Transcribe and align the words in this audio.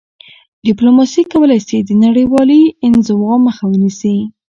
ډیپلوماسي 0.67 1.21
کولای 1.31 1.59
سي 1.67 1.77
د 1.83 1.89
نړیوالي 2.03 2.61
انزوا 2.85 3.33
مخه 3.45 3.63
ونیسي.. 3.67 4.17